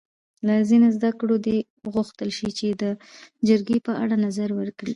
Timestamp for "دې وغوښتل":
1.45-2.29